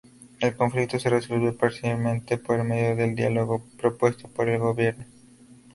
[0.39, 5.05] El conflicto se resolvió parcialmente por medio del diálogo propuesto por el gobierno.